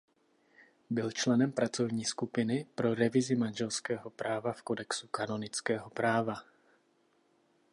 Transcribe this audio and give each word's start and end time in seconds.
Byl 0.89 1.11
členem 1.11 1.51
pracovní 1.51 2.05
skupiny 2.05 2.65
pro 2.75 2.95
revizi 2.95 3.35
manželského 3.35 4.09
práva 4.09 4.53
v 4.53 4.61
Kodexu 4.61 5.07
kanonického 5.07 5.89
práva. 5.89 6.35